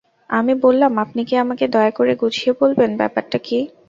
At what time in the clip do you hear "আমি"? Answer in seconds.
0.29-0.53